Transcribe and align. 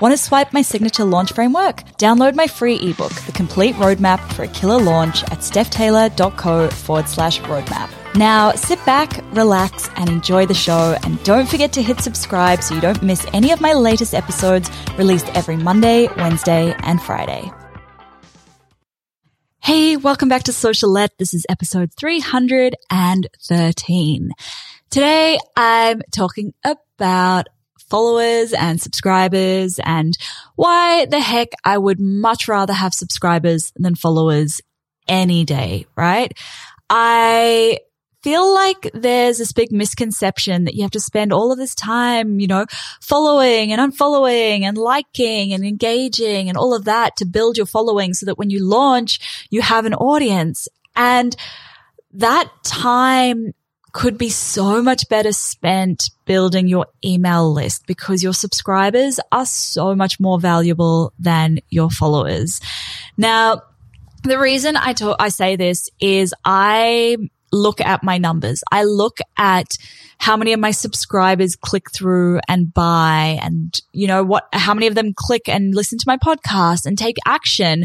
Want 0.00 0.16
to 0.16 0.18
swipe 0.18 0.54
my 0.54 0.62
signature 0.62 1.04
launch 1.04 1.34
framework? 1.34 1.82
Download 1.98 2.34
my 2.34 2.46
free 2.46 2.76
ebook, 2.76 3.12
The 3.12 3.32
Complete 3.32 3.74
Roadmap 3.74 4.32
for 4.32 4.44
a 4.44 4.48
Killer 4.48 4.80
Launch 4.80 5.22
at 5.24 5.40
stephtaylor.co 5.40 6.70
forward 6.70 7.06
slash 7.06 7.38
roadmap. 7.42 7.90
Now 8.14 8.52
sit 8.52 8.82
back, 8.86 9.22
relax, 9.34 9.90
and 9.96 10.08
enjoy 10.08 10.46
the 10.46 10.54
show. 10.54 10.96
And 11.02 11.22
don't 11.22 11.46
forget 11.46 11.74
to 11.74 11.82
hit 11.82 12.00
subscribe 12.00 12.62
so 12.62 12.74
you 12.74 12.80
don't 12.80 13.02
miss 13.02 13.26
any 13.34 13.52
of 13.52 13.60
my 13.60 13.74
latest 13.74 14.14
episodes 14.14 14.70
released 14.96 15.28
every 15.36 15.56
Monday, 15.56 16.08
Wednesday, 16.16 16.74
and 16.78 17.02
Friday. 17.02 17.52
Hey, 19.58 19.98
welcome 19.98 20.30
back 20.30 20.44
to 20.44 20.52
Socialette. 20.52 21.10
This 21.18 21.34
is 21.34 21.44
episode 21.50 21.92
313. 21.92 24.30
Today 24.88 25.38
I'm 25.54 26.00
talking 26.10 26.54
about 26.64 27.48
followers 27.90 28.52
and 28.52 28.80
subscribers 28.80 29.78
and 29.84 30.16
why 30.56 31.06
the 31.06 31.20
heck 31.20 31.48
I 31.64 31.76
would 31.76 32.00
much 32.00 32.48
rather 32.48 32.72
have 32.72 32.94
subscribers 32.94 33.72
than 33.76 33.94
followers 33.94 34.60
any 35.08 35.44
day, 35.44 35.86
right? 35.96 36.32
I 36.88 37.78
feel 38.22 38.52
like 38.52 38.90
there's 38.92 39.38
this 39.38 39.52
big 39.52 39.72
misconception 39.72 40.64
that 40.64 40.74
you 40.74 40.82
have 40.82 40.90
to 40.90 41.00
spend 41.00 41.32
all 41.32 41.52
of 41.52 41.58
this 41.58 41.74
time, 41.74 42.38
you 42.38 42.46
know, 42.46 42.66
following 43.00 43.72
and 43.72 43.80
unfollowing 43.80 44.62
and 44.62 44.76
liking 44.76 45.52
and 45.52 45.64
engaging 45.64 46.48
and 46.48 46.58
all 46.58 46.74
of 46.74 46.84
that 46.84 47.16
to 47.16 47.24
build 47.24 47.56
your 47.56 47.66
following 47.66 48.12
so 48.12 48.26
that 48.26 48.38
when 48.38 48.50
you 48.50 48.62
launch, 48.62 49.46
you 49.50 49.62
have 49.62 49.86
an 49.86 49.94
audience. 49.94 50.68
And 50.94 51.34
that 52.12 52.50
time 52.62 53.54
could 53.92 54.18
be 54.18 54.30
so 54.30 54.82
much 54.82 55.08
better 55.08 55.32
spent 55.32 56.10
building 56.24 56.68
your 56.68 56.86
email 57.04 57.52
list 57.52 57.86
because 57.86 58.22
your 58.22 58.34
subscribers 58.34 59.18
are 59.32 59.46
so 59.46 59.94
much 59.94 60.20
more 60.20 60.38
valuable 60.38 61.12
than 61.18 61.58
your 61.70 61.90
followers. 61.90 62.60
Now, 63.16 63.62
the 64.22 64.38
reason 64.38 64.76
I 64.76 64.92
talk, 64.92 65.16
I 65.18 65.28
say 65.28 65.56
this 65.56 65.88
is 66.00 66.34
I 66.44 67.16
look 67.52 67.80
at 67.80 68.04
my 68.04 68.18
numbers. 68.18 68.62
I 68.70 68.84
look 68.84 69.18
at 69.36 69.76
how 70.18 70.36
many 70.36 70.52
of 70.52 70.60
my 70.60 70.70
subscribers 70.70 71.56
click 71.56 71.90
through 71.90 72.40
and 72.48 72.72
buy 72.72 73.38
and, 73.42 73.80
you 73.92 74.06
know, 74.06 74.22
what, 74.22 74.46
how 74.52 74.74
many 74.74 74.86
of 74.86 74.94
them 74.94 75.12
click 75.14 75.48
and 75.48 75.74
listen 75.74 75.98
to 75.98 76.04
my 76.06 76.16
podcast 76.16 76.86
and 76.86 76.96
take 76.96 77.16
action. 77.26 77.84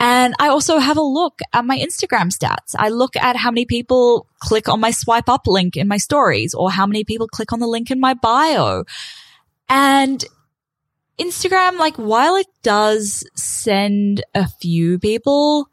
And 0.00 0.34
I 0.38 0.48
also 0.48 0.78
have 0.78 0.96
a 0.96 1.02
look 1.02 1.40
at 1.52 1.64
my 1.64 1.76
Instagram 1.76 2.32
stats. 2.32 2.74
I 2.78 2.88
look 2.88 3.16
at 3.16 3.36
how 3.36 3.50
many 3.50 3.64
people 3.64 4.28
click 4.40 4.68
on 4.68 4.80
my 4.80 4.92
swipe 4.92 5.28
up 5.28 5.46
link 5.46 5.76
in 5.76 5.88
my 5.88 5.96
stories 5.96 6.54
or 6.54 6.70
how 6.70 6.86
many 6.86 7.02
people 7.04 7.26
click 7.26 7.52
on 7.52 7.58
the 7.58 7.66
link 7.66 7.90
in 7.90 7.98
my 7.98 8.14
bio. 8.14 8.84
And 9.68 10.24
Instagram, 11.18 11.78
like 11.78 11.96
while 11.96 12.36
it 12.36 12.46
does 12.62 13.28
send 13.34 14.24
a 14.34 14.46
few 14.46 15.00
people 15.00 15.68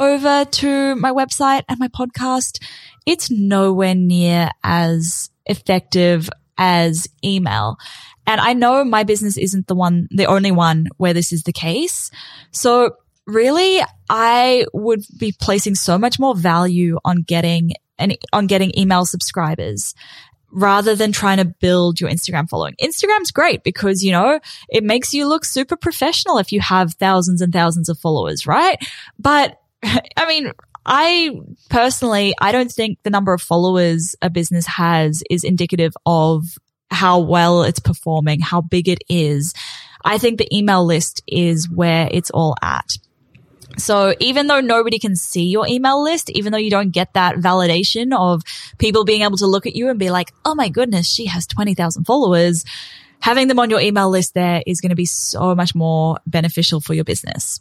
over 0.00 0.44
to 0.44 0.96
my 0.96 1.12
website 1.12 1.62
and 1.68 1.78
my 1.78 1.88
podcast, 1.88 2.62
it's 3.04 3.30
nowhere 3.30 3.94
near 3.94 4.50
as 4.64 5.30
effective 5.44 6.30
as 6.56 7.08
email. 7.22 7.76
And 8.26 8.40
I 8.40 8.54
know 8.54 8.84
my 8.84 9.04
business 9.04 9.36
isn't 9.36 9.68
the 9.68 9.74
one, 9.74 10.08
the 10.10 10.26
only 10.26 10.50
one 10.50 10.88
where 10.96 11.12
this 11.12 11.32
is 11.32 11.42
the 11.42 11.52
case. 11.52 12.10
So 12.50 12.96
really, 13.26 13.80
I 14.08 14.66
would 14.72 15.02
be 15.18 15.32
placing 15.38 15.74
so 15.74 15.98
much 15.98 16.18
more 16.18 16.34
value 16.34 16.98
on 17.04 17.22
getting 17.22 17.72
on 18.32 18.46
getting 18.46 18.78
email 18.78 19.06
subscribers 19.06 19.94
rather 20.52 20.94
than 20.94 21.12
trying 21.12 21.38
to 21.38 21.44
build 21.44 22.00
your 22.00 22.10
Instagram 22.10 22.48
following. 22.48 22.74
Instagram's 22.82 23.30
great 23.30 23.62
because, 23.62 24.02
you 24.02 24.12
know, 24.12 24.38
it 24.68 24.84
makes 24.84 25.12
you 25.12 25.26
look 25.26 25.44
super 25.44 25.76
professional 25.76 26.38
if 26.38 26.52
you 26.52 26.60
have 26.60 26.94
thousands 26.94 27.40
and 27.40 27.52
thousands 27.52 27.88
of 27.88 27.98
followers, 27.98 28.46
right? 28.46 28.78
But 29.18 29.60
I 29.82 30.26
mean, 30.26 30.52
I 30.84 31.30
personally, 31.68 32.34
I 32.40 32.52
don't 32.52 32.70
think 32.70 32.98
the 33.02 33.10
number 33.10 33.32
of 33.32 33.42
followers 33.42 34.14
a 34.22 34.30
business 34.30 34.66
has 34.66 35.22
is 35.28 35.42
indicative 35.42 35.94
of 36.06 36.44
how 36.90 37.18
well 37.18 37.64
it's 37.64 37.80
performing, 37.80 38.40
how 38.40 38.60
big 38.60 38.88
it 38.88 39.02
is. 39.08 39.52
I 40.04 40.18
think 40.18 40.38
the 40.38 40.56
email 40.56 40.86
list 40.86 41.22
is 41.26 41.68
where 41.68 42.08
it's 42.12 42.30
all 42.30 42.54
at. 42.62 42.86
So 43.76 44.14
even 44.20 44.46
though 44.46 44.60
nobody 44.60 44.98
can 44.98 45.16
see 45.16 45.44
your 45.44 45.66
email 45.66 46.02
list, 46.02 46.30
even 46.30 46.52
though 46.52 46.58
you 46.58 46.70
don't 46.70 46.90
get 46.90 47.12
that 47.14 47.36
validation 47.36 48.16
of 48.16 48.42
people 48.78 49.04
being 49.04 49.22
able 49.22 49.36
to 49.38 49.46
look 49.46 49.66
at 49.66 49.76
you 49.76 49.88
and 49.88 49.98
be 49.98 50.10
like, 50.10 50.32
Oh 50.44 50.54
my 50.54 50.68
goodness, 50.68 51.06
she 51.06 51.26
has 51.26 51.46
20,000 51.46 52.04
followers. 52.04 52.64
Having 53.20 53.48
them 53.48 53.58
on 53.58 53.70
your 53.70 53.80
email 53.80 54.10
list 54.10 54.34
there 54.34 54.62
is 54.66 54.80
going 54.80 54.90
to 54.90 54.96
be 54.96 55.06
so 55.06 55.54
much 55.54 55.74
more 55.74 56.18
beneficial 56.26 56.80
for 56.80 56.94
your 56.94 57.04
business. 57.04 57.60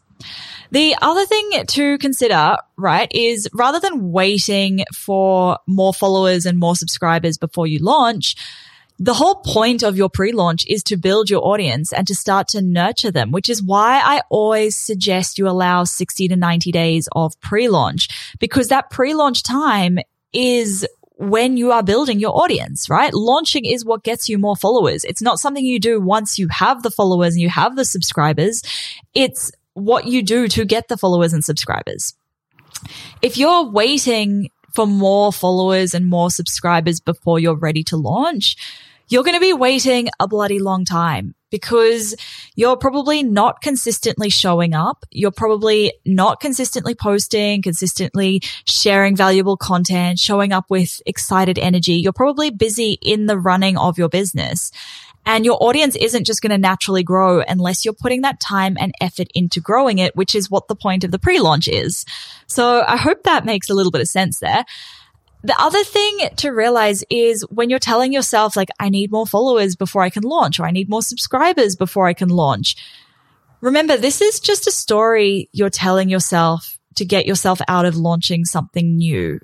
The 0.71 0.95
other 1.01 1.25
thing 1.25 1.65
to 1.67 1.97
consider, 1.97 2.57
right, 2.77 3.11
is 3.11 3.47
rather 3.53 3.79
than 3.79 4.11
waiting 4.11 4.85
for 4.93 5.59
more 5.67 5.93
followers 5.93 6.45
and 6.45 6.57
more 6.57 6.75
subscribers 6.75 7.37
before 7.37 7.67
you 7.67 7.79
launch, 7.79 8.35
the 8.97 9.13
whole 9.13 9.35
point 9.35 9.83
of 9.83 9.97
your 9.97 10.09
pre-launch 10.09 10.65
is 10.67 10.83
to 10.83 10.97
build 10.97 11.29
your 11.29 11.45
audience 11.45 11.91
and 11.91 12.07
to 12.07 12.15
start 12.15 12.47
to 12.49 12.61
nurture 12.61 13.11
them, 13.11 13.31
which 13.31 13.49
is 13.49 13.61
why 13.61 13.99
I 13.99 14.21
always 14.29 14.77
suggest 14.77 15.37
you 15.37 15.47
allow 15.49 15.83
60 15.83 16.29
to 16.29 16.35
90 16.35 16.71
days 16.71 17.09
of 17.11 17.39
pre-launch 17.41 18.07
because 18.39 18.69
that 18.69 18.89
pre-launch 18.89 19.43
time 19.43 19.99
is 20.31 20.87
when 21.17 21.57
you 21.57 21.71
are 21.71 21.83
building 21.83 22.19
your 22.19 22.41
audience, 22.41 22.89
right? 22.89 23.13
Launching 23.13 23.65
is 23.65 23.85
what 23.85 24.03
gets 24.03 24.29
you 24.29 24.37
more 24.37 24.55
followers. 24.55 25.03
It's 25.03 25.21
not 25.21 25.39
something 25.39 25.63
you 25.63 25.79
do 25.79 25.99
once 25.99 26.37
you 26.37 26.47
have 26.49 26.83
the 26.83 26.91
followers 26.91 27.33
and 27.33 27.41
you 27.41 27.49
have 27.49 27.75
the 27.75 27.85
subscribers. 27.85 28.61
It's 29.13 29.51
what 29.73 30.07
you 30.07 30.23
do 30.23 30.47
to 30.49 30.65
get 30.65 30.87
the 30.87 30.97
followers 30.97 31.33
and 31.33 31.43
subscribers. 31.43 32.13
If 33.21 33.37
you're 33.37 33.69
waiting 33.69 34.49
for 34.75 34.85
more 34.85 35.31
followers 35.31 35.93
and 35.93 36.05
more 36.05 36.29
subscribers 36.29 36.99
before 36.99 37.39
you're 37.39 37.55
ready 37.55 37.83
to 37.85 37.97
launch, 37.97 38.57
you're 39.07 39.23
going 39.23 39.35
to 39.35 39.39
be 39.39 39.53
waiting 39.53 40.09
a 40.19 40.27
bloody 40.27 40.59
long 40.59 40.83
time 40.83 41.33
because 41.51 42.15
you're 42.55 42.75
probably 42.75 43.23
not 43.23 43.61
consistently 43.61 44.29
showing 44.29 44.73
up. 44.73 45.05
You're 45.11 45.31
probably 45.31 45.93
not 46.05 46.41
consistently 46.41 46.95
posting, 46.95 47.61
consistently 47.61 48.41
sharing 48.67 49.15
valuable 49.15 49.55
content, 49.55 50.19
showing 50.19 50.51
up 50.51 50.65
with 50.69 51.01
excited 51.05 51.57
energy. 51.57 51.93
You're 51.93 52.13
probably 52.13 52.49
busy 52.49 52.97
in 53.01 53.27
the 53.27 53.37
running 53.39 53.77
of 53.77 53.97
your 53.97 54.09
business. 54.09 54.71
And 55.25 55.43
your 55.43 55.57
audience 55.59 55.95
isn't 55.95 56.25
just 56.25 56.41
going 56.41 56.51
to 56.51 56.57
naturally 56.57 57.03
grow 57.03 57.41
unless 57.41 57.83
you're 57.83 57.93
putting 57.93 58.21
that 58.21 58.39
time 58.39 58.77
and 58.79 58.93
effort 59.01 59.27
into 59.33 59.59
growing 59.59 59.97
it, 59.97 60.15
which 60.15 60.35
is 60.35 60.51
what 60.51 60.67
the 60.67 60.75
point 60.75 61.03
of 61.03 61.11
the 61.11 61.19
pre-launch 61.19 61.67
is. 61.67 62.05
So 62.47 62.83
I 62.87 62.97
hope 62.97 63.23
that 63.23 63.45
makes 63.45 63.69
a 63.69 63.73
little 63.73 63.91
bit 63.91 64.01
of 64.01 64.07
sense 64.07 64.39
there. 64.39 64.63
The 65.43 65.55
other 65.59 65.83
thing 65.83 66.29
to 66.37 66.49
realize 66.49 67.03
is 67.09 67.45
when 67.49 67.69
you're 67.69 67.79
telling 67.79 68.11
yourself, 68.13 68.55
like, 68.55 68.69
I 68.79 68.89
need 68.89 69.11
more 69.11 69.27
followers 69.27 69.75
before 69.75 70.01
I 70.01 70.09
can 70.09 70.23
launch, 70.23 70.59
or 70.59 70.65
I 70.65 70.71
need 70.71 70.89
more 70.89 71.03
subscribers 71.03 71.75
before 71.75 72.07
I 72.07 72.13
can 72.13 72.29
launch. 72.29 72.75
Remember, 73.61 73.97
this 73.97 74.21
is 74.21 74.39
just 74.39 74.67
a 74.67 74.71
story 74.71 75.49
you're 75.53 75.69
telling 75.69 76.09
yourself 76.09 76.79
to 76.95 77.05
get 77.05 77.25
yourself 77.25 77.61
out 77.67 77.85
of 77.85 77.95
launching 77.95 78.45
something 78.45 78.95
new 78.95 79.39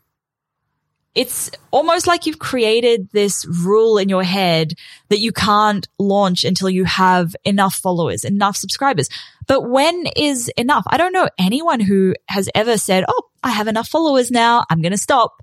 it's 1.14 1.52
almost 1.72 2.08
like 2.08 2.26
you've 2.26 2.40
created 2.40 3.10
this 3.12 3.46
rule 3.46 3.98
in 3.98 4.08
your 4.08 4.24
head 4.24 4.74
that 5.10 5.20
you 5.20 5.34
can't 5.34 5.88
launch 6.00 6.46
until 6.46 6.69
you 6.69 6.86
have 6.86 7.36
enough 7.44 7.75
followers, 7.75 8.24
enough 8.24 8.56
subscribers. 8.56 9.10
But 9.46 9.69
when 9.69 10.06
is 10.16 10.48
enough? 10.58 10.84
I 10.88 10.98
don't 10.98 11.12
know 11.12 11.28
anyone 11.38 11.81
who 11.81 12.16
has 12.30 12.50
ever 12.56 12.78
said, 12.78 13.04
Oh, 13.08 13.24
I 13.44 13.50
have 13.50 13.68
enough 13.68 13.90
followers 13.90 14.31
now. 14.31 14.63
I'm 14.69 14.81
going 14.81 14.94
to 14.94 14.98
stop. 14.98 15.42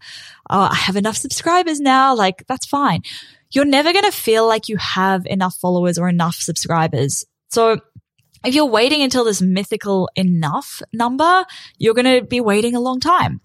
Oh, 0.49 0.69
I 0.71 0.75
have 0.75 0.97
enough 0.97 1.17
subscribers 1.17 1.81
now. 1.81 2.15
Like 2.15 2.45
that's 2.47 2.67
fine. 2.67 3.03
You're 3.51 3.67
never 3.67 3.93
going 3.93 4.05
to 4.05 4.13
feel 4.13 4.47
like 4.47 4.69
you 4.69 4.77
have 4.79 5.27
enough 5.27 5.57
followers 5.57 5.99
or 5.99 6.09
enough 6.09 6.37
subscribers. 6.37 7.25
So 7.51 7.81
if 8.45 8.55
you're 8.55 8.67
waiting 8.67 9.03
until 9.03 9.25
this 9.25 9.43
mythical 9.43 10.09
enough 10.15 10.81
number, 10.93 11.45
you're 11.77 11.95
going 11.95 12.21
to 12.21 12.25
be 12.25 12.41
waiting 12.41 12.75
a 12.75 12.81
long 12.81 13.01
time. 13.01 13.41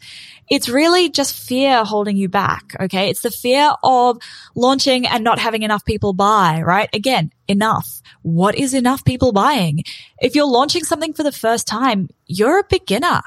It's 0.49 0.69
really 0.69 1.09
just 1.09 1.37
fear 1.37 1.83
holding 1.83 2.17
you 2.17 2.29
back. 2.29 2.75
Okay. 2.79 3.09
It's 3.09 3.21
the 3.21 3.31
fear 3.31 3.71
of 3.83 4.17
launching 4.55 5.07
and 5.07 5.23
not 5.23 5.39
having 5.39 5.63
enough 5.63 5.85
people 5.85 6.13
buy, 6.13 6.61
right? 6.63 6.89
Again, 6.93 7.31
enough. 7.47 8.01
What 8.21 8.55
is 8.55 8.73
enough 8.73 9.03
people 9.03 9.31
buying? 9.31 9.83
If 10.19 10.35
you're 10.35 10.45
launching 10.47 10.83
something 10.83 11.13
for 11.13 11.23
the 11.23 11.31
first 11.31 11.67
time, 11.67 12.09
you're 12.25 12.59
a 12.59 12.65
beginner. 12.69 13.21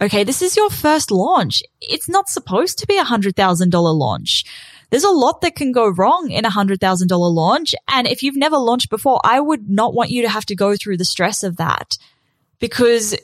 Okay. 0.00 0.24
This 0.24 0.42
is 0.42 0.56
your 0.56 0.70
first 0.70 1.10
launch. 1.10 1.62
It's 1.80 2.08
not 2.08 2.28
supposed 2.28 2.78
to 2.78 2.86
be 2.86 2.96
a 2.96 3.04
hundred 3.04 3.36
thousand 3.36 3.70
dollar 3.70 3.92
launch. 3.92 4.44
There's 4.90 5.04
a 5.04 5.10
lot 5.10 5.40
that 5.40 5.56
can 5.56 5.72
go 5.72 5.88
wrong 5.88 6.30
in 6.30 6.44
a 6.44 6.50
hundred 6.50 6.80
thousand 6.80 7.08
dollar 7.08 7.28
launch. 7.28 7.74
And 7.88 8.06
if 8.06 8.22
you've 8.22 8.36
never 8.36 8.56
launched 8.56 8.90
before, 8.90 9.20
I 9.24 9.40
would 9.40 9.68
not 9.68 9.94
want 9.94 10.10
you 10.10 10.22
to 10.22 10.28
have 10.28 10.46
to 10.46 10.56
go 10.56 10.76
through 10.76 10.96
the 10.96 11.04
stress 11.04 11.42
of 11.42 11.56
that 11.56 11.98
because 12.58 13.16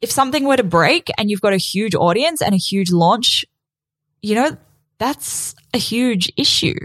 if 0.00 0.10
something 0.10 0.44
were 0.44 0.56
to 0.56 0.64
break 0.64 1.10
and 1.18 1.30
you've 1.30 1.40
got 1.40 1.52
a 1.52 1.58
huge 1.58 1.94
audience 1.94 2.42
and 2.42 2.54
a 2.54 2.58
huge 2.58 2.90
launch, 2.90 3.44
you 4.22 4.34
know, 4.34 4.56
that's 4.98 5.54
a 5.72 5.78
huge 5.78 6.32
issue. 6.36 6.78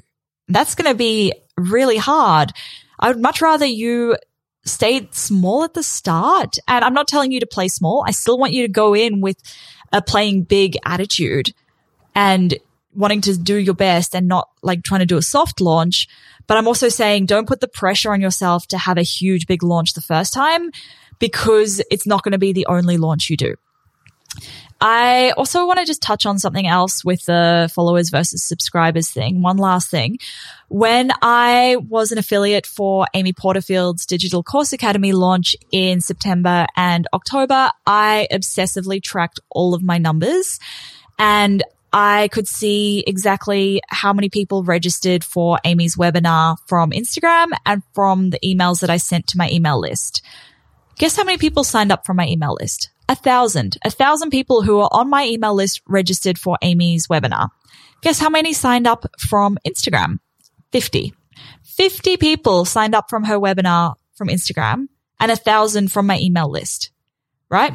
That's 0.48 0.76
going 0.76 0.90
to 0.90 0.98
be 0.98 1.34
really 1.58 1.98
hard. 1.98 2.52
I 3.00 3.10
would 3.10 3.22
much 3.22 3.42
rather 3.42 3.66
you 3.66 4.18
stay 4.66 5.08
small 5.12 5.64
at 5.64 5.74
the 5.74 5.84
start. 5.84 6.58
And 6.68 6.84
I'm 6.84 6.94
not 6.94 7.08
telling 7.08 7.32
you 7.32 7.40
to 7.40 7.48
play 7.48 7.68
small. 7.68 8.04
I 8.06 8.12
still 8.12 8.38
want 8.38 8.54
you 8.54 8.64
to 8.64 8.72
go 8.72 8.96
in 8.96 9.22
with 9.22 9.38
a 9.92 10.02
playing 10.02 10.44
big 10.44 10.78
attitude 10.86 11.54
and 12.16 12.58
wanting 12.94 13.22
to 13.22 13.38
do 13.38 13.56
your 13.56 13.74
best 13.74 14.16
and 14.16 14.28
not 14.28 14.50
like 14.62 14.84
trying 14.84 15.00
to 15.00 15.06
do 15.06 15.18
a 15.18 15.22
soft 15.22 15.62
launch. 15.62 16.08
But 16.48 16.58
I'm 16.58 16.68
also 16.68 16.90
saying 16.90 17.28
don't 17.28 17.48
put 17.48 17.62
the 17.62 17.68
pressure 17.68 18.12
on 18.12 18.22
yourself 18.22 18.68
to 18.68 18.78
have 18.78 18.98
a 18.98 19.04
huge 19.04 19.48
big 19.48 19.64
launch 19.64 19.94
the 19.94 20.02
first 20.02 20.34
time 20.34 20.72
because 21.20 21.82
it's 21.92 22.08
not 22.08 22.24
going 22.24 22.32
to 22.32 22.40
be 22.40 22.54
the 22.54 22.66
only 22.66 22.98
launch 22.98 23.30
you 23.30 23.38
do. 23.38 23.56
I 24.82 25.32
also 25.32 25.66
want 25.68 25.80
to 25.80 25.86
just 25.86 26.02
touch 26.02 26.26
on 26.26 26.40
something 26.40 26.66
else 26.66 27.04
with 27.04 27.26
the 27.26 27.70
followers 27.74 28.10
versus 28.10 28.44
subscribers 28.44 29.12
thing. 29.12 29.42
One 29.42 29.58
last 29.58 29.92
thing. 29.92 30.20
When 30.70 31.12
I 31.22 31.76
was 31.90 32.14
an 32.14 32.18
affiliate 32.18 32.66
for 32.66 33.06
Amy 33.14 33.34
Porterfield's 33.34 34.06
Digital 34.06 34.42
Course 34.42 34.72
Academy 34.72 35.12
launch 35.12 35.56
in 35.72 36.00
September 36.00 36.66
and 36.78 37.08
October, 37.14 37.72
I 37.86 38.28
obsessively 38.32 39.04
tracked 39.04 39.42
all 39.50 39.74
of 39.74 39.84
my 39.84 39.98
numbers 39.98 40.60
and 41.18 41.62
I 41.92 42.28
could 42.32 42.48
see 42.48 43.04
exactly 43.08 43.82
how 43.90 44.14
many 44.14 44.30
people 44.30 44.64
registered 44.64 45.24
for 45.24 45.60
Amy's 45.64 45.96
webinar 45.96 46.58
from 46.68 46.92
Instagram 46.92 47.48
and 47.66 47.82
from 47.94 48.30
the 48.30 48.40
emails 48.40 48.82
that 48.82 48.90
I 48.90 48.98
sent 48.98 49.28
to 49.28 49.38
my 49.38 49.50
email 49.50 49.80
list. 49.80 50.22
Guess 50.98 51.16
how 51.16 51.24
many 51.24 51.38
people 51.38 51.64
signed 51.64 51.92
up 51.92 52.06
from 52.06 52.18
my 52.18 52.28
email 52.28 52.56
list? 52.60 52.92
A 53.08 53.16
thousand. 53.16 53.78
A 53.84 53.90
thousand 53.90 54.30
people 54.30 54.62
who 54.62 54.80
are 54.80 54.90
on 54.92 55.10
my 55.10 55.26
email 55.26 55.56
list 55.56 55.82
registered 55.88 56.38
for 56.38 56.58
Amy's 56.62 57.08
webinar. 57.08 57.50
Guess 58.02 58.20
how 58.20 58.30
many 58.30 58.54
signed 58.54 58.86
up 58.86 59.06
from 59.18 59.58
Instagram? 59.68 60.20
50. 60.72 61.14
50 61.64 62.18
people 62.18 62.66
signed 62.66 62.94
up 62.94 63.10
from 63.10 63.24
her 63.24 63.40
webinar 63.40 63.96
from 64.16 64.28
Instagram 64.28 64.90
and 65.20 65.32
a 65.32 65.36
thousand 65.36 65.92
from 65.92 66.06
my 66.06 66.20
email 66.20 66.50
list, 66.50 66.92
right? 67.50 67.74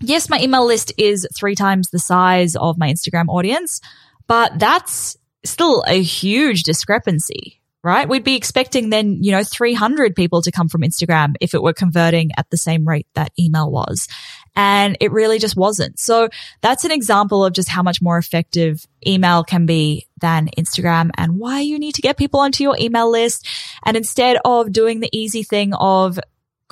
Yes, 0.00 0.28
my 0.28 0.40
email 0.40 0.66
list 0.66 0.92
is 0.98 1.26
three 1.36 1.54
times 1.54 1.88
the 1.90 1.98
size 1.98 2.56
of 2.56 2.78
my 2.78 2.92
Instagram 2.92 3.28
audience, 3.28 3.80
but 4.26 4.58
that's 4.58 5.16
still 5.44 5.84
a 5.86 6.02
huge 6.02 6.62
discrepancy, 6.62 7.60
right? 7.82 8.08
We'd 8.08 8.24
be 8.24 8.34
expecting 8.34 8.90
then, 8.90 9.18
you 9.22 9.30
know, 9.30 9.44
300 9.44 10.16
people 10.16 10.42
to 10.42 10.50
come 10.50 10.68
from 10.68 10.82
Instagram 10.82 11.34
if 11.40 11.54
it 11.54 11.62
were 11.62 11.72
converting 11.72 12.30
at 12.36 12.48
the 12.50 12.56
same 12.56 12.88
rate 12.88 13.06
that 13.14 13.32
email 13.38 13.70
was. 13.70 14.08
And 14.56 14.96
it 15.00 15.10
really 15.12 15.38
just 15.38 15.56
wasn't. 15.56 15.98
So 15.98 16.28
that's 16.60 16.84
an 16.84 16.92
example 16.92 17.44
of 17.44 17.52
just 17.52 17.68
how 17.68 17.82
much 17.82 18.00
more 18.00 18.18
effective 18.18 18.86
email 19.06 19.42
can 19.44 19.66
be 19.66 20.06
than 20.20 20.48
Instagram 20.56 21.10
and 21.16 21.38
why 21.38 21.60
you 21.60 21.78
need 21.78 21.96
to 21.96 22.02
get 22.02 22.16
people 22.16 22.40
onto 22.40 22.62
your 22.62 22.76
email 22.78 23.10
list. 23.10 23.46
And 23.84 23.96
instead 23.96 24.38
of 24.44 24.72
doing 24.72 25.00
the 25.00 25.10
easy 25.12 25.42
thing 25.42 25.74
of 25.74 26.18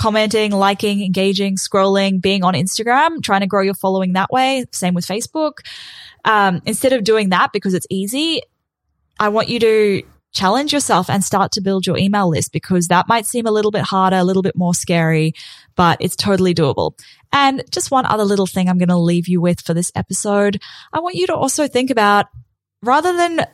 commenting, 0.03 0.51
liking, 0.51 1.01
engaging, 1.01 1.55
scrolling, 1.55 2.21
being 2.21 2.43
on 2.43 2.55
Instagram, 2.55 3.23
trying 3.23 3.41
to 3.41 3.47
grow 3.47 3.63
your 3.63 3.73
following 3.73 4.15
that 4.15 4.33
way. 4.33 4.65
Same 4.73 4.95
with 4.95 5.07
Facebook. 5.07 5.59
Um, 6.25 6.61
instead 6.67 6.93
of 6.93 7.05
doing 7.05 7.29
that 7.29 7.53
because 7.53 7.73
it's 7.73 7.87
easy, 7.89 8.43
I 9.21 9.29
want 9.29 9.49
you 9.49 9.61
to 9.61 10.03
challenge 10.33 10.73
yourself 10.73 11.09
and 11.09 11.23
start 11.23 11.53
to 11.53 11.61
build 11.61 11.87
your 11.87 11.97
email 11.97 12.29
list 12.29 12.53
because 12.53 12.89
that 12.89 13.07
might 13.07 13.27
seem 13.27 13.47
a 13.47 13.53
little 13.53 13.71
bit 13.71 13.83
harder, 13.83 14.17
a 14.17 14.25
little 14.25 14.43
bit 14.43 14.57
more 14.57 14.75
scary, 14.75 15.35
but 15.77 15.99
it's 16.01 16.17
totally 16.17 16.53
doable. 16.53 16.99
And 17.33 17.63
just 17.71 17.93
one 17.93 18.05
other 18.05 18.25
little 18.25 18.49
thing 18.49 18.69
I'm 18.69 18.79
going 18.79 18.89
to 18.89 18.97
leave 18.97 19.29
you 19.29 19.41
with 19.41 19.61
for 19.61 19.73
this 19.73 19.93
episode. 19.95 20.61
I 20.93 20.99
want 20.99 21.15
you 21.15 21.29
to 21.29 21.37
also 21.37 21.69
think 21.69 21.91
about 21.91 22.27
rather 22.83 23.17
than 23.17 23.47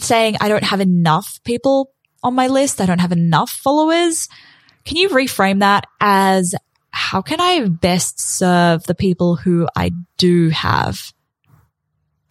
saying, 0.00 0.36
I 0.38 0.50
don't 0.50 0.64
have 0.64 0.82
enough 0.82 1.40
people 1.44 1.94
on 2.22 2.34
my 2.34 2.48
list, 2.48 2.82
I 2.82 2.84
don't 2.84 3.00
have 3.00 3.12
enough 3.12 3.48
followers. 3.48 4.28
Can 4.84 4.96
you 4.96 5.08
reframe 5.10 5.60
that 5.60 5.86
as 6.00 6.54
how 6.90 7.22
can 7.22 7.40
I 7.40 7.66
best 7.66 8.20
serve 8.20 8.84
the 8.84 8.94
people 8.94 9.36
who 9.36 9.68
I 9.76 9.92
do 10.18 10.50
have? 10.50 11.12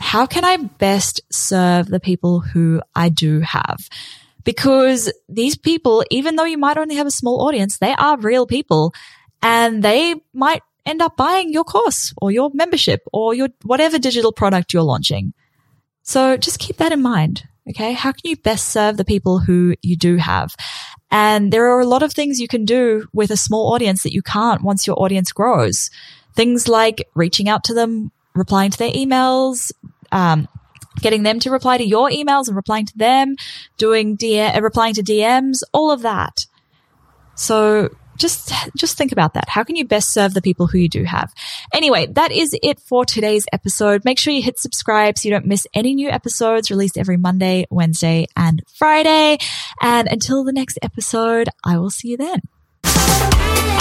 how 0.01 0.25
can 0.25 0.43
I 0.43 0.57
best 0.57 1.21
serve 1.31 1.87
the 1.87 1.99
people 1.99 2.39
who 2.39 2.81
I 2.95 3.09
do 3.09 3.39
have? 3.41 3.87
Because 4.43 5.13
these 5.29 5.55
people, 5.55 6.03
even 6.09 6.35
though 6.35 6.45
you 6.45 6.57
might 6.57 6.77
only 6.77 6.95
have 6.95 7.07
a 7.07 7.11
small 7.11 7.47
audience, 7.47 7.77
they 7.77 7.93
are 7.93 8.17
real 8.17 8.47
people 8.47 8.93
and 9.43 9.83
they 9.83 10.15
might 10.33 10.63
end 10.85 11.01
up 11.01 11.15
buying 11.15 11.53
your 11.53 11.63
course 11.63 12.13
or 12.17 12.31
your 12.31 12.49
membership 12.53 13.01
or 13.13 13.35
your 13.35 13.49
whatever 13.63 13.99
digital 13.99 14.31
product 14.31 14.73
you're 14.73 14.81
launching. 14.81 15.33
So 16.01 16.35
just 16.35 16.57
keep 16.59 16.77
that 16.77 16.91
in 16.91 17.01
mind. 17.01 17.43
Okay. 17.69 17.93
How 17.93 18.11
can 18.11 18.23
you 18.23 18.37
best 18.37 18.69
serve 18.69 18.97
the 18.97 19.05
people 19.05 19.37
who 19.37 19.75
you 19.83 19.95
do 19.95 20.17
have? 20.17 20.55
And 21.11 21.51
there 21.51 21.69
are 21.71 21.81
a 21.81 21.85
lot 21.85 22.03
of 22.03 22.13
things 22.13 22.39
you 22.39 22.47
can 22.47 22.63
do 22.63 23.07
with 23.13 23.31
a 23.31 23.37
small 23.37 23.73
audience 23.73 24.03
that 24.03 24.13
you 24.13 24.21
can't 24.21 24.63
once 24.63 24.87
your 24.87 24.99
audience 25.01 25.31
grows. 25.31 25.89
Things 26.35 26.69
like 26.69 27.07
reaching 27.13 27.49
out 27.49 27.65
to 27.65 27.73
them 27.73 28.11
replying 28.33 28.71
to 28.71 28.77
their 28.77 28.91
emails, 28.91 29.71
um, 30.13 30.47
getting 31.01 31.23
them 31.23 31.39
to 31.39 31.51
reply 31.51 31.77
to 31.77 31.85
your 31.85 32.09
emails 32.09 32.47
and 32.47 32.55
replying 32.55 32.85
to 32.85 32.97
them, 32.97 33.35
doing 33.77 34.17
DM, 34.17 34.55
uh, 34.55 34.61
replying 34.61 34.93
to 34.93 35.03
DMs, 35.03 35.63
all 35.73 35.91
of 35.91 36.01
that. 36.01 36.45
So 37.35 37.89
just, 38.17 38.53
just 38.77 38.97
think 38.97 39.11
about 39.11 39.33
that. 39.33 39.49
How 39.49 39.63
can 39.63 39.75
you 39.75 39.85
best 39.85 40.13
serve 40.13 40.33
the 40.33 40.41
people 40.41 40.67
who 40.67 40.77
you 40.77 40.89
do 40.89 41.03
have? 41.03 41.33
Anyway, 41.73 42.07
that 42.07 42.31
is 42.31 42.55
it 42.61 42.79
for 42.79 43.05
today's 43.05 43.45
episode. 43.51 44.05
Make 44.05 44.19
sure 44.19 44.33
you 44.33 44.41
hit 44.41 44.59
subscribe 44.59 45.17
so 45.17 45.27
you 45.27 45.33
don't 45.33 45.45
miss 45.45 45.67
any 45.73 45.95
new 45.95 46.09
episodes 46.09 46.69
released 46.69 46.97
every 46.97 47.17
Monday, 47.17 47.65
Wednesday, 47.69 48.27
and 48.35 48.61
Friday. 48.73 49.37
And 49.81 50.07
until 50.07 50.43
the 50.43 50.53
next 50.53 50.79
episode, 50.81 51.49
I 51.63 51.77
will 51.77 51.89
see 51.89 52.09
you 52.09 52.17
then. 52.17 53.80